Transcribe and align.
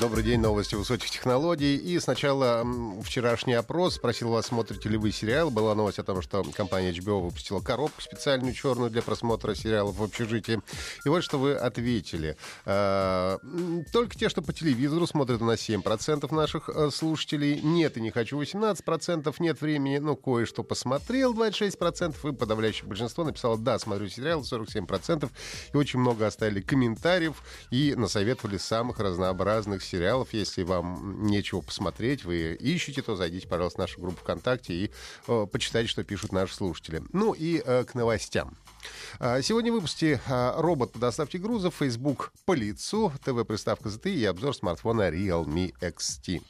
Добрый 0.00 0.24
день, 0.24 0.40
новости 0.40 0.76
высоких 0.76 1.10
технологий. 1.10 1.76
И 1.76 2.00
сначала 2.00 2.66
вчерашний 3.02 3.52
опрос 3.52 3.96
спросил 3.96 4.30
вас, 4.30 4.46
смотрите 4.46 4.88
ли 4.88 4.96
вы 4.96 5.12
сериал. 5.12 5.50
Была 5.50 5.74
новость 5.74 5.98
о 5.98 6.02
том, 6.02 6.22
что 6.22 6.42
компания 6.56 6.90
HBO 6.90 7.20
выпустила 7.20 7.60
коробку 7.60 8.00
специальную 8.00 8.54
черную 8.54 8.88
для 8.88 9.02
просмотра 9.02 9.54
сериалов 9.54 9.96
в 9.96 10.02
общежитии. 10.02 10.62
И 11.04 11.08
вот 11.10 11.22
что 11.22 11.38
вы 11.38 11.52
ответили. 11.52 12.38
А, 12.64 13.36
только 13.92 14.18
те, 14.18 14.30
что 14.30 14.40
по 14.40 14.54
телевизору 14.54 15.06
смотрят 15.06 15.42
у 15.42 15.44
нас 15.44 15.58
7% 15.68 16.34
наших 16.34 16.70
э, 16.70 16.88
слушателей. 16.90 17.60
Нет, 17.60 17.98
и 17.98 18.00
не 18.00 18.10
хочу 18.10 18.40
18%. 18.40 19.34
Нет 19.38 19.60
времени, 19.60 19.98
ну, 19.98 20.16
кое-что 20.16 20.62
посмотрел 20.62 21.34
26%. 21.34 22.26
И 22.26 22.34
подавляющее 22.34 22.88
большинство 22.88 23.22
написало 23.22 23.58
«да, 23.58 23.78
смотрю 23.78 24.08
сериал» 24.08 24.40
47%. 24.50 25.28
И 25.74 25.76
очень 25.76 26.00
много 26.00 26.26
оставили 26.26 26.62
комментариев 26.62 27.42
и 27.70 27.94
насоветовали 27.94 28.56
самых 28.56 28.98
разнообразных 28.98 29.82
сериалов. 29.90 30.32
Если 30.32 30.62
вам 30.62 31.26
нечего 31.26 31.60
посмотреть, 31.60 32.24
вы 32.24 32.54
ищете, 32.54 33.02
то 33.02 33.16
зайдите, 33.16 33.48
пожалуйста, 33.48 33.78
в 33.78 33.80
нашу 33.80 34.00
группу 34.00 34.20
ВКонтакте 34.20 34.72
и 34.72 34.90
э, 35.26 35.46
почитайте, 35.50 35.88
что 35.88 36.04
пишут 36.04 36.32
наши 36.32 36.54
слушатели. 36.54 37.02
Ну 37.12 37.32
и 37.32 37.62
э, 37.64 37.84
к 37.84 37.94
новостям. 37.94 38.56
А, 39.18 39.42
сегодня 39.42 39.72
в 39.72 39.74
выпуске 39.74 40.20
а, 40.26 40.60
робот 40.60 40.92
по 40.92 40.98
доставке 40.98 41.38
грузов, 41.38 41.74
Facebook 41.78 42.32
по 42.46 42.52
лицу, 42.52 43.12
ТВ-приставка 43.24 43.88
ZTE 43.88 44.14
и 44.14 44.24
обзор 44.24 44.54
смартфона 44.54 45.10
Realme 45.10 45.72
XT. 45.80 46.42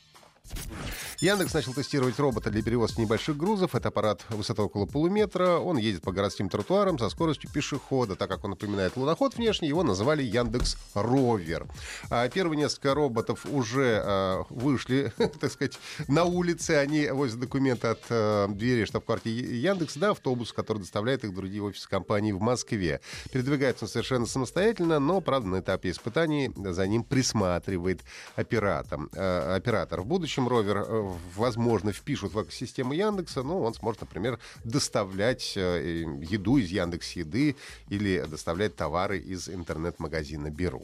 Яндекс 1.21 1.53
начал 1.53 1.75
тестировать 1.75 2.19
робота 2.19 2.51
для 2.51 2.63
перевозки 2.63 3.01
небольших 3.01 3.37
грузов. 3.37 3.75
Это 3.75 3.89
аппарат 3.89 4.25
высотой 4.31 4.65
около 4.65 4.87
полуметра. 4.87 5.59
Он 5.59 5.77
едет 5.77 6.01
по 6.01 6.13
городским 6.13 6.49
тротуарам 6.49 6.99
со 6.99 7.11
скоростью 7.11 7.51
пешехода. 7.53 8.17
Так 8.17 8.31
как 8.31 8.43
он 8.45 8.51
напоминает 8.51 8.97
луноход 8.97 9.37
внешне, 9.37 9.69
его 9.69 9.83
называли 9.83 10.23
Яндекс 10.23 10.79
Ровер. 10.95 11.67
А 12.09 12.27
первые 12.31 12.57
несколько 12.57 12.95
роботов 12.95 13.45
уже 13.45 14.03
а, 14.03 14.45
вышли, 14.49 15.13
так 15.41 15.53
сказать, 15.53 15.79
на 16.09 16.25
улице. 16.25 16.71
Они 16.73 17.07
возят 17.09 17.39
документы 17.39 17.89
от 17.89 18.01
а, 18.09 18.49
двери 18.49 18.87
штаб-квартиры 18.87 19.55
Яндекс 19.55 19.97
до 19.99 20.13
автобуса, 20.13 20.55
который 20.55 20.79
доставляет 20.79 21.25
их 21.25 21.33
в 21.33 21.35
другие 21.35 21.63
офисы 21.63 21.87
компании 21.87 22.33
в 22.33 22.41
Москве. 22.41 23.03
Передвигается 23.31 23.85
он 23.85 23.91
совершенно 23.91 24.25
самостоятельно, 24.25 24.99
но, 24.99 25.21
правда, 25.21 25.49
на 25.49 25.61
этапе 25.61 25.91
испытаний 25.91 26.51
за 26.57 26.87
ним 26.87 27.05
присматривает 27.05 28.01
оператор. 28.37 29.01
Э, 29.13 29.55
оператор. 29.55 30.01
В 30.01 30.07
будущем 30.07 30.31
будущем 30.31 30.49
ровер, 30.49 30.85
э, 30.87 31.10
возможно, 31.37 31.93
впишут 31.93 32.35
в 32.35 32.43
экосистему 32.43 32.93
Яндекса, 32.93 33.43
ну, 33.43 33.61
он 33.63 33.75
сможет, 33.75 34.03
например, 34.03 34.39
доставлять 34.65 35.55
э, 35.57 36.05
еду 36.23 36.57
из 36.59 36.71
Яндекс 36.71 37.13
Еды 37.13 37.57
или 37.89 38.25
доставлять 38.29 38.77
товары 38.77 39.19
из 39.19 39.49
интернет-магазина 39.49 40.51
Беру. 40.51 40.83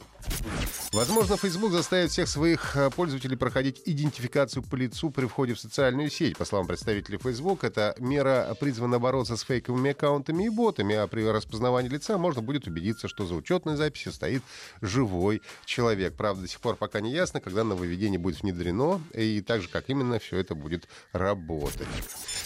Возможно, 0.93 1.37
Facebook 1.37 1.71
заставит 1.71 2.11
всех 2.11 2.27
своих 2.27 2.75
э, 2.75 2.89
пользователей 2.89 3.37
проходить 3.37 3.81
идентификацию 3.85 4.63
по 4.63 4.75
лицу 4.75 5.09
при 5.09 5.25
входе 5.25 5.53
в 5.53 5.59
социальную 5.59 6.09
сеть. 6.09 6.37
По 6.37 6.45
словам 6.45 6.67
представителей 6.67 7.17
Facebook, 7.17 7.63
эта 7.63 7.95
мера 7.99 8.55
призвана 8.59 8.99
бороться 8.99 9.37
с 9.37 9.41
фейковыми 9.43 9.91
аккаунтами 9.91 10.45
и 10.45 10.49
ботами, 10.49 10.95
а 10.95 11.07
при 11.07 11.23
распознавании 11.25 11.89
лица 11.89 12.17
можно 12.17 12.41
будет 12.41 12.67
убедиться, 12.67 13.07
что 13.07 13.25
за 13.25 13.35
учетной 13.35 13.75
записью 13.75 14.11
стоит 14.11 14.43
живой 14.81 15.41
человек. 15.65 16.15
Правда, 16.15 16.43
до 16.43 16.47
сих 16.47 16.59
пор 16.59 16.75
пока 16.75 17.01
не 17.01 17.11
ясно, 17.11 17.39
когда 17.41 17.63
нововведение 17.63 18.19
будет 18.19 18.41
внедрено 18.41 19.01
и 19.13 19.41
так 19.41 19.61
же, 19.61 19.69
как 19.69 19.89
именно 19.89 20.16
все 20.19 20.37
это 20.37 20.55
будет 20.55 20.87
работать. 21.11 21.87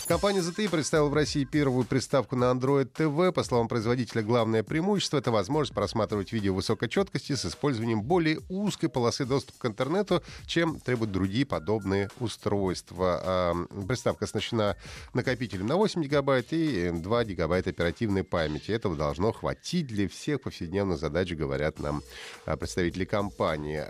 Компания 0.08 0.40
ZTE 0.42 0.70
представила 0.70 1.08
в 1.08 1.14
России 1.14 1.46
первую 1.46 1.86
приставку 1.86 2.36
на 2.36 2.52
Android 2.52 2.92
TV. 2.92 3.32
По 3.32 3.44
словам 3.44 3.68
производителя, 3.68 4.22
главное 4.22 4.64
преимущество— 4.64 5.18
это 5.20 5.32
возможность 5.32 5.74
просматривать 5.74 6.34
видео 6.34 6.54
высокой 6.54 6.90
четкости 6.90 7.34
с 7.36 7.46
использованием 7.46 8.02
более 8.02 8.40
узкой 8.50 8.90
полосы 8.90 9.26
доступа 9.26 9.60
к 9.60 9.66
интернету, 9.66 10.22
чем 10.46 10.80
требуют 10.80 11.12
другие 11.12 11.46
подобные 11.46 12.10
устройства. 12.20 13.22
А, 13.24 13.54
приставка 13.88 14.26
оснащена 14.26 14.76
накопителем 15.14 15.68
на 15.68 15.78
8 15.78 16.04
гигабайт 16.04 16.52
и 16.52 16.92
2 16.92 17.24
гигабайта 17.24 17.70
оперативной 17.70 18.24
памяти. 18.24 18.72
Этого 18.72 18.96
должно 18.96 19.32
хватить 19.32 19.88
для 19.88 20.10
всех 20.10 20.42
повседневных 20.42 21.00
задач, 21.00 21.32
говорят 21.32 21.80
нам 21.80 22.02
а, 22.46 22.58
представители 22.58 23.06
компании. 23.06 23.82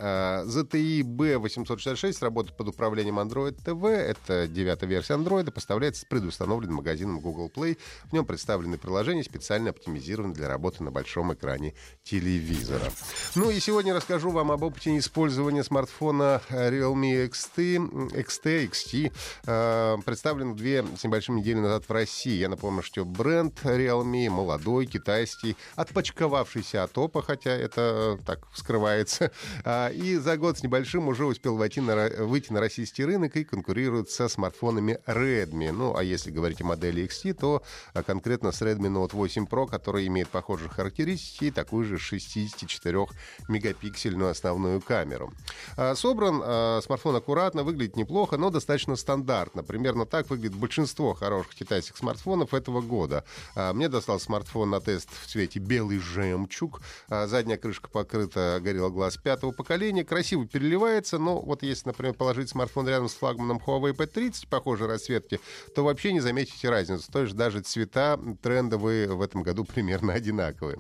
ZTE 0.46 1.02
B866 1.02 2.18
работает 2.22 2.56
под 2.56 2.68
управлением 2.68 3.20
Android 3.20 3.58
TV. 3.64 3.71
Это 3.80 4.48
девятая 4.48 4.90
версия 4.90 5.14
Android, 5.14 5.50
поставляется 5.52 6.02
с 6.02 6.06
предустановленным 6.06 6.78
магазином 6.78 7.20
Google 7.20 7.52
Play. 7.54 7.78
В 8.06 8.14
нем 8.14 8.26
представлены 8.26 8.78
приложения, 8.78 9.24
специально 9.24 9.70
оптимизированные 9.70 10.36
для 10.36 10.48
работы 10.48 10.84
на 10.84 10.92
большом 10.92 11.34
экране 11.34 11.74
телевизора. 12.04 12.92
Ну 13.36 13.50
и 13.50 13.60
сегодня 13.60 13.94
расскажу 13.94 14.32
вам 14.32 14.52
об 14.52 14.64
опыте 14.64 14.98
использования 14.98 15.64
смартфона 15.64 16.42
Realme 16.50 17.30
XT, 17.30 18.12
XT, 18.12 18.70
XT. 18.70 19.14
Э, 19.46 19.98
представлен 20.06 20.56
две 20.56 20.86
с 20.98 21.04
небольшим 21.04 21.38
недели 21.38 21.60
назад 21.60 21.86
в 21.88 21.92
России. 21.92 22.38
Я 22.38 22.50
напомню, 22.50 22.84
что 22.84 23.06
бренд 23.06 23.60
Realme 23.64 24.30
молодой, 24.30 24.86
китайский, 24.86 25.56
отпочковавшийся 25.76 26.84
от 26.84 26.98
опа, 26.98 27.22
хотя 27.22 27.52
это 27.52 28.20
так 28.26 28.48
скрывается. 28.54 29.32
А, 29.64 29.90
и 29.90 30.16
за 30.16 30.38
год 30.38 30.58
с 30.58 30.64
небольшим 30.64 31.08
уже 31.08 31.26
успел 31.26 31.56
войти 31.56 31.82
на, 31.82 32.10
выйти 32.20 32.52
на 32.52 32.60
российский 32.60 33.06
рынок 33.06 33.36
и 33.36 33.44
конкурирует 33.52 34.10
со 34.10 34.28
смартфонами 34.30 35.00
Redmi. 35.06 35.72
Ну, 35.72 35.96
а 35.96 36.04
если 36.04 36.32
говорить 36.32 36.62
о 36.62 36.66
модели 36.66 37.06
XT, 37.06 37.34
то 37.34 37.62
а, 37.94 38.02
конкретно 38.02 38.52
с 38.54 38.62
Redmi 38.62 38.88
Note 38.88 39.14
8 39.14 39.46
Pro, 39.46 39.68
который 39.68 40.08
имеет 40.08 40.30
похожие 40.30 40.70
характеристики 40.70 41.46
и 41.46 41.52
такую 41.52 41.86
же 41.86 41.98
64-мегапиксельную 41.98 44.30
основную 44.30 44.82
камеру. 44.82 45.34
А, 45.76 45.96
собран 45.96 46.42
а, 46.44 46.80
смартфон 46.82 47.18
аккуратно, 47.18 47.64
выглядит 47.64 47.98
неплохо, 47.98 48.38
но 48.38 48.50
достаточно 48.50 48.96
стандартно. 48.96 49.64
Примерно 49.64 50.06
так 50.06 50.30
выглядит 50.30 50.56
большинство 50.56 51.14
хороших 51.14 51.56
китайских 51.56 51.98
смартфонов 51.98 52.54
этого 52.54 52.80
года. 52.82 53.26
Мне 53.56 53.90
достал 53.90 54.20
смартфон 54.20 54.70
на 54.70 54.80
тест 54.80 55.10
в 55.22 55.28
цвете 55.28 55.60
белый 55.60 55.98
жемчуг. 56.00 56.82
Задняя 57.10 57.58
крышка 57.58 57.90
покрыта 57.90 58.62
Gorilla 58.64 58.90
Glass 58.90 59.20
пятого 59.22 59.52
поколения. 59.52 60.06
Красиво 60.06 60.48
переливается, 60.48 61.20
но 61.20 61.42
вот 61.42 61.64
если, 61.64 61.90
например, 61.90 62.14
положить 62.14 62.48
смартфон 62.50 62.88
рядом 62.88 63.10
с 63.10 63.16
флагманом 63.16 63.41
Huawei 63.50 63.94
P30 63.94 64.48
похожей 64.50 64.88
расцветки, 64.88 65.40
то 65.76 65.84
вообще 65.84 66.14
не 66.14 66.20
заметите 66.20 66.70
разницу. 66.70 67.12
То 67.12 67.24
есть 67.24 67.36
даже 67.36 67.62
цвета 67.62 68.20
трендовые 68.42 69.08
в 69.08 69.22
этом 69.22 69.44
году 69.44 69.64
примерно 69.72 70.14
одинаковые. 70.14 70.80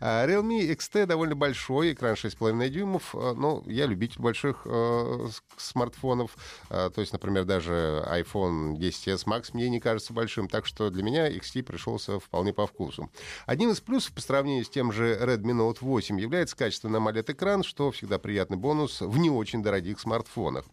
А 0.00 0.26
Realme 0.26 0.68
XT 0.76 1.06
довольно 1.06 1.34
большой, 1.36 1.92
экран 1.92 2.14
6,5 2.14 2.68
дюймов, 2.68 3.14
а, 3.14 3.34
но 3.34 3.62
я 3.66 3.86
любитель 3.86 4.20
больших 4.20 4.62
э, 4.64 5.28
смартфонов. 5.56 6.36
Э, 6.70 6.90
то 6.94 7.00
есть, 7.00 7.12
например, 7.12 7.44
даже 7.44 8.04
iPhone 8.08 8.76
10s 8.76 9.24
Max 9.26 9.50
мне 9.52 9.68
не 9.68 9.80
кажется 9.80 10.12
большим, 10.12 10.48
так 10.48 10.66
что 10.66 10.90
для 10.90 11.02
меня 11.02 11.30
XT 11.30 11.62
пришелся 11.62 12.18
вполне 12.18 12.52
по 12.52 12.66
вкусу. 12.66 13.10
Один 13.46 13.70
из 13.70 13.80
плюсов 13.80 14.12
по 14.12 14.20
сравнению 14.20 14.64
с 14.64 14.68
тем 14.68 14.92
же 14.92 15.18
Redmi 15.20 15.52
Note 15.52 15.78
8 15.80 16.20
является 16.20 16.56
качественный 16.56 16.98
AMOLED-экран, 17.00 17.62
что 17.62 17.90
всегда 17.90 18.18
приятный 18.18 18.56
бонус 18.56 19.00
в 19.00 19.18
не 19.18 19.30
очень 19.30 19.62
дорогих 19.62 20.00
смартфонах. 20.00 20.64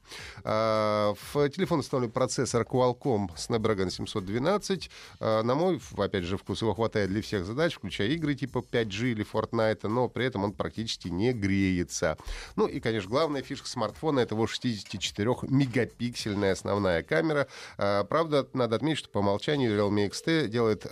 А, 0.43 1.13
телефон 1.33 1.79
установлен 1.79 2.11
процессор 2.11 2.63
Qualcomm 2.63 3.29
Snapdragon 3.35 3.89
712. 3.89 4.91
А, 5.19 5.43
на 5.43 5.55
мой, 5.55 5.81
опять 5.97 6.25
же, 6.25 6.37
вкус 6.37 6.61
его 6.61 6.73
хватает 6.73 7.09
для 7.09 7.21
всех 7.21 7.45
задач, 7.45 7.75
включая 7.75 8.09
игры 8.09 8.35
типа 8.35 8.57
5G 8.59 9.11
или 9.11 9.25
Fortnite, 9.25 9.87
но 9.87 10.09
при 10.09 10.25
этом 10.25 10.43
он 10.43 10.51
практически 10.53 11.07
не 11.07 11.31
греется. 11.31 12.17
Ну 12.55 12.67
и, 12.67 12.79
конечно, 12.79 13.09
главная 13.09 13.41
фишка 13.41 13.67
смартфона— 13.69 14.19
это 14.21 14.35
его 14.35 14.45
64-мегапиксельная 14.45 16.51
основная 16.51 17.01
камера. 17.03 17.47
А, 17.77 18.03
правда, 18.03 18.47
надо 18.53 18.75
отметить, 18.75 18.99
что 18.99 19.09
по 19.09 19.19
умолчанию 19.19 19.71
Realme 19.71 20.09
XT 20.09 20.47
делает 20.47 20.85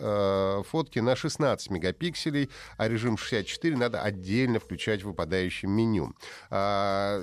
фотки 0.68 1.00
на 1.00 1.16
16 1.16 1.72
мегапикселей, 1.72 2.52
а 2.78 2.88
режим 2.88 3.18
64 3.18 3.76
надо 3.76 4.02
отдельно 4.02 4.60
включать 4.60 5.02
в 5.02 5.08
выпадающем 5.08 5.72
меню. 5.72 6.14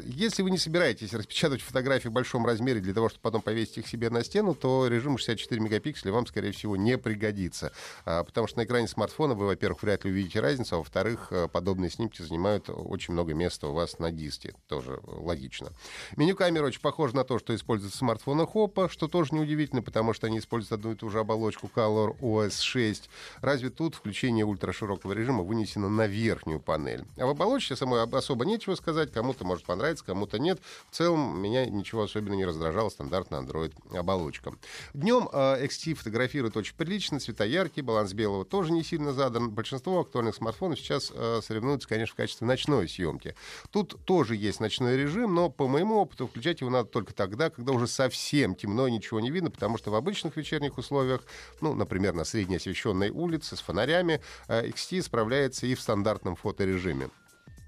Если 0.05 0.43
вы 0.43 0.50
не 0.50 0.58
собираетесь 0.58 1.14
распечатать 1.14 1.62
фотографии 1.62 2.08
большого 2.08 2.25
большом 2.25 2.46
размере 2.46 2.81
для 2.81 2.94
того, 2.94 3.03
чтобы 3.08 3.22
потом 3.22 3.42
повесить 3.42 3.78
их 3.78 3.86
себе 3.86 4.10
на 4.10 4.24
стену, 4.24 4.54
то 4.54 4.86
режим 4.86 5.18
64 5.18 5.60
мегапикселя 5.60 6.12
вам, 6.12 6.26
скорее 6.26 6.52
всего, 6.52 6.76
не 6.76 6.98
пригодится. 6.98 7.72
А, 8.04 8.24
потому 8.24 8.46
что 8.46 8.58
на 8.58 8.64
экране 8.64 8.88
смартфона 8.88 9.34
вы, 9.34 9.46
во-первых, 9.46 9.82
вряд 9.82 10.04
ли 10.04 10.10
увидите 10.10 10.40
разницу, 10.40 10.76
а 10.76 10.78
во-вторых, 10.78 11.28
э, 11.30 11.48
подобные 11.48 11.90
снимки 11.90 12.22
занимают 12.22 12.68
очень 12.68 13.14
много 13.14 13.34
места 13.34 13.68
у 13.68 13.72
вас 13.72 13.98
на 13.98 14.10
диске. 14.10 14.54
Тоже 14.68 15.00
логично. 15.06 15.70
Меню 16.16 16.36
камеры 16.36 16.66
очень 16.66 16.80
похоже 16.80 17.14
на 17.16 17.24
то, 17.24 17.38
что 17.38 17.54
используется 17.54 17.96
в 17.96 17.98
смартфонах 17.98 18.54
Oppo, 18.54 18.88
что 18.88 19.08
тоже 19.08 19.34
неудивительно, 19.34 19.82
потому 19.82 20.12
что 20.12 20.26
они 20.26 20.38
используют 20.38 20.80
одну 20.80 20.92
и 20.92 20.96
ту 20.96 21.10
же 21.10 21.20
оболочку 21.20 21.70
Color 21.74 22.18
OS 22.20 22.60
6. 22.60 23.08
Разве 23.40 23.70
тут 23.70 23.94
включение 23.94 24.44
ультраширокого 24.44 25.12
режима 25.12 25.42
вынесено 25.42 25.88
на 25.88 26.06
верхнюю 26.06 26.60
панель? 26.60 27.04
А 27.16 27.26
в 27.26 27.30
оболочке 27.30 27.76
самой 27.76 28.02
особо 28.02 28.44
нечего 28.44 28.74
сказать. 28.74 29.12
Кому-то 29.12 29.44
может 29.44 29.64
понравиться, 29.64 30.04
кому-то 30.04 30.38
нет. 30.38 30.60
В 30.90 30.96
целом 30.96 31.40
меня 31.40 31.66
ничего 31.66 32.02
особенно 32.02 32.34
не 32.34 32.44
раздражало. 32.44 32.88
Стандартная 32.94 33.41
Android 33.41 33.75
оболочка. 33.96 34.55
Днем 34.94 35.29
э, 35.32 35.67
XT 35.67 35.94
фотографирует 35.94 36.56
очень 36.56 36.76
прилично, 36.76 37.19
цвета 37.19 37.44
яркие, 37.44 37.85
баланс 37.85 38.12
белого 38.12 38.44
тоже 38.44 38.73
не 38.73 38.85
сильно 38.85 39.12
задан. 39.12 39.50
Большинство 39.50 40.00
актуальных 40.00 40.37
смартфонов 40.37 40.79
сейчас 40.79 41.12
э, 41.12 41.41
соревнуются, 41.43 41.88
конечно, 41.88 42.14
в 42.14 42.17
качестве 42.17 42.46
ночной 42.46 42.88
съемки. 42.88 43.35
Тут 43.70 43.99
тоже 44.05 44.37
есть 44.37 44.61
ночной 44.61 44.96
режим, 44.96 45.35
но 45.35 45.50
по 45.50 45.67
моему 45.67 45.96
опыту 45.96 46.29
включать 46.29 46.61
его 46.61 46.70
надо 46.70 46.88
только 46.88 47.12
тогда, 47.12 47.50
когда 47.50 47.73
уже 47.73 47.88
совсем 47.88 48.55
темно, 48.55 48.88
ничего 48.88 49.19
не 49.19 49.31
видно, 49.32 49.50
потому 49.50 49.76
что 49.76 49.91
в 49.91 49.96
обычных 49.96 50.37
вечерних 50.37 50.79
условиях, 50.79 51.23
ну, 51.61 51.75
например, 51.75 52.14
на 52.14 52.25
средней 52.25 52.56
освещенной 52.56 53.11
улице 53.11 53.56
с 53.56 53.61
фонарями, 53.61 54.20
э, 54.46 54.69
XT 54.69 55.02
справляется 55.02 55.67
и 55.67 55.75
в 55.75 55.81
стандартном 55.81 56.37
фоторежиме. 56.37 57.11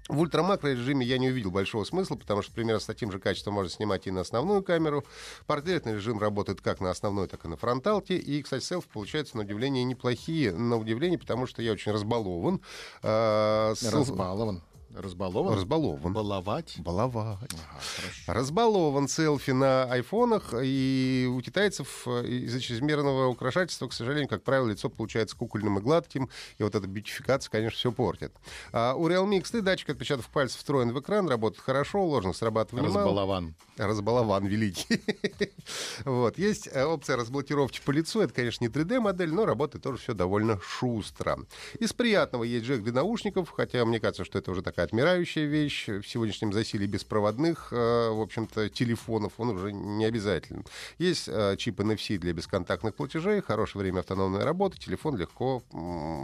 В 0.07 0.19
ультрамакро 0.19 0.69
режиме 0.69 1.05
я 1.05 1.17
не 1.17 1.29
увидел 1.29 1.51
большого 1.51 1.83
смысла, 1.83 2.15
потому 2.15 2.41
что 2.41 2.53
примерно 2.53 2.79
с 2.79 2.85
таким 2.85 3.11
же 3.11 3.19
качеством 3.19 3.55
можно 3.55 3.69
снимать 3.69 4.07
и 4.07 4.11
на 4.11 4.21
основную 4.21 4.63
камеру. 4.63 5.03
Портретный 5.45 5.95
режим 5.95 6.19
работает 6.19 6.61
как 6.61 6.79
на 6.79 6.89
основной, 6.89 7.27
так 7.27 7.43
и 7.45 7.47
на 7.47 7.57
фронталке. 7.57 8.17
И, 8.17 8.41
кстати, 8.41 8.63
селфи 8.63 8.87
получаются 8.91 9.37
на 9.37 9.43
удивление 9.43 9.83
неплохие. 9.83 10.53
На 10.53 10.77
удивление, 10.77 11.19
потому 11.19 11.47
что 11.47 11.61
я 11.61 11.73
очень 11.73 11.91
разбалован. 11.91 12.61
А, 13.03 13.73
Разбалован. 13.83 14.61
Разбалован? 14.97 15.53
Разбалован. 15.53 16.13
Баловать? 16.13 16.75
Баловать. 16.79 17.51
Ага, 17.69 18.33
Разбалован 18.33 19.07
селфи 19.07 19.51
на 19.51 19.83
айфонах, 19.83 20.53
и 20.59 21.29
у 21.31 21.39
китайцев 21.41 22.03
э, 22.07 22.25
из-за 22.25 22.59
чрезмерного 22.59 23.27
украшательства, 23.27 23.87
к 23.87 23.93
сожалению, 23.93 24.27
как 24.27 24.43
правило, 24.43 24.67
лицо 24.67 24.89
получается 24.89 25.35
кукольным 25.37 25.77
и 25.77 25.81
гладким, 25.81 26.29
и 26.57 26.63
вот 26.63 26.73
эта 26.73 26.87
бьютификация, 26.87 27.51
конечно, 27.51 27.77
все 27.77 27.91
портит. 27.91 28.33
А 28.71 28.95
у 28.95 29.07
Realme 29.07 29.39
XT 29.39 29.61
датчик 29.61 29.89
отпечатков 29.91 30.29
пальцев 30.29 30.57
встроен 30.57 30.91
в 30.91 30.99
экран, 30.99 31.27
работает 31.27 31.63
хорошо, 31.63 32.03
ложность 32.03 32.39
срабатывания 32.39 32.87
Разбалован. 32.87 33.43
Мало. 33.77 33.89
Разбалован 33.89 34.47
великий. 34.47 35.01
вот. 36.05 36.39
Есть 36.39 36.69
э, 36.71 36.83
опция 36.83 37.17
разблокировки 37.17 37.81
по 37.85 37.91
лицу, 37.91 38.21
это, 38.21 38.33
конечно, 38.33 38.63
не 38.63 38.69
3D-модель, 38.71 39.31
но 39.31 39.45
работает 39.45 39.83
тоже 39.83 39.99
все 39.99 40.13
довольно 40.13 40.59
шустро. 40.59 41.37
Из 41.79 41.93
приятного 41.93 42.43
есть 42.43 42.65
джек 42.65 42.81
для 42.81 42.93
наушников, 42.93 43.51
хотя 43.51 43.85
мне 43.85 43.99
кажется, 43.99 44.25
что 44.25 44.39
это 44.39 44.49
уже 44.49 44.63
такая 44.63 44.86
отмирающая 44.87 45.45
вещь. 45.45 45.87
В 45.87 46.03
сегодняшнем 46.03 46.53
засилии 46.53 46.87
беспроводных, 46.87 47.69
э, 47.71 47.75
в 47.75 48.21
общем-то, 48.21 48.69
телефонов 48.69 49.33
он 49.37 49.49
уже 49.49 49.73
не 49.73 50.05
обязателен. 50.05 50.63
Есть 50.97 51.27
э, 51.27 51.55
чип 51.57 51.81
NFC 51.81 52.17
для 52.17 52.31
бесконтактных 52.31 52.95
платежей, 52.95 53.41
хорошее 53.41 53.83
время 53.83 53.99
автономной 53.99 54.43
работы, 54.43 54.79
телефон 54.79 55.17
легко 55.17 55.61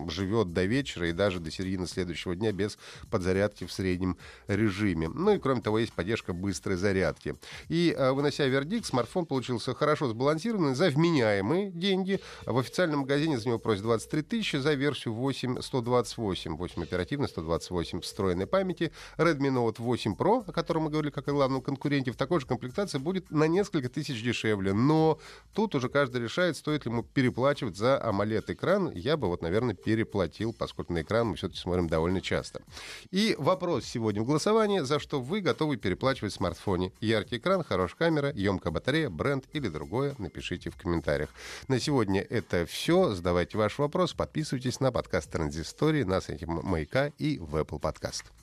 живет 0.10 0.54
до 0.54 0.64
вечера 0.64 1.10
и 1.10 1.12
даже 1.12 1.40
до 1.40 1.52
середины 1.52 1.88
следующего 1.88 2.36
дня 2.36 2.52
без 2.52 2.78
подзарядки 3.12 3.66
в 3.66 3.72
среднем 3.72 4.18
режиме. 4.48 5.10
Ну 5.10 5.36
и, 5.36 5.40
кроме 5.40 5.62
того, 5.62 5.80
есть 5.80 5.94
поддержка 5.94 6.32
быстрой 6.34 6.78
зарядки. 6.78 7.36
И, 7.68 7.94
э, 7.98 8.12
вынося 8.12 8.48
вердикт, 8.48 8.86
смартфон 8.86 9.26
получился 9.26 9.74
хорошо 9.74 10.08
сбалансированный 10.08 10.76
за 10.76 10.90
вменяемые 10.90 11.70
деньги. 11.70 12.22
В 12.46 12.58
официальном 12.58 13.02
магазине 13.02 13.38
за 13.38 13.48
него 13.50 13.60
просят 13.60 13.84
23 13.84 14.22
тысячи, 14.22 14.56
за 14.56 14.74
версию 14.74 15.16
8 15.16 15.62
128, 15.62 16.56
8 16.56 16.84
оперативно, 16.84 17.28
128 17.28 18.00
встроенной 18.00 18.48
памяти. 18.54 18.92
Redmi 19.18 19.50
Note 19.50 19.82
8 19.82 20.14
Pro, 20.14 20.44
о 20.46 20.52
котором 20.52 20.84
мы 20.84 20.92
говорили 20.92 21.12
как 21.12 21.28
о 21.28 21.32
главном 21.32 21.62
конкуренте, 21.62 22.12
в 22.12 22.16
такой 22.16 22.40
же 22.40 22.46
комплектации 22.46 23.00
будет 23.00 23.32
на 23.32 23.48
несколько 23.48 23.90
тысяч 23.90 24.22
дешевле. 24.22 24.74
Но 24.74 25.18
тут 25.56 25.74
уже 25.74 25.90
каждый 25.90 26.22
решает, 26.22 26.56
стоит 26.56 26.86
ли 26.86 26.92
ему 26.92 27.02
переплачивать 27.02 27.76
за 27.76 28.00
AMOLED-экран. 28.06 28.92
Я 28.94 29.18
бы 29.18 29.28
вот, 29.28 29.42
наверное, 29.42 29.74
переплатил, 29.74 30.54
поскольку 30.54 30.94
на 30.94 31.02
экран 31.02 31.30
мы 31.30 31.36
все-таки 31.36 31.60
смотрим 31.60 31.88
довольно 31.88 32.22
часто. 32.22 32.62
И 33.10 33.36
вопрос 33.40 33.86
сегодня 33.86 34.22
в 34.22 34.28
голосовании, 34.28 34.82
за 34.82 35.00
что 35.00 35.20
вы 35.20 35.42
готовы 35.42 35.78
переплачивать 35.78 36.34
в 36.34 36.36
смартфоне. 36.36 36.92
Яркий 37.02 37.38
экран, 37.38 37.64
хорошая 37.64 37.98
камера, 37.98 38.32
емкая 38.36 38.72
батарея, 38.72 39.10
бренд 39.10 39.46
или 39.54 39.68
другое, 39.68 40.14
напишите 40.20 40.70
в 40.70 40.76
комментариях. 40.76 41.30
На 41.68 41.80
сегодня 41.80 42.22
это 42.22 42.68
все. 42.68 43.16
Задавайте 43.16 43.58
ваш 43.58 43.80
вопрос, 43.80 44.14
подписывайтесь 44.14 44.80
на 44.80 44.92
подкаст 44.92 45.32
Транзистории, 45.32 46.04
на 46.04 46.22
сайте 46.22 46.46
Маяка 46.46 47.12
и 47.18 47.40
в 47.40 47.56
Apple 47.56 47.82
Podcast. 47.82 48.43